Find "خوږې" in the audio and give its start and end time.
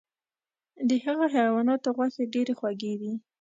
2.59-2.93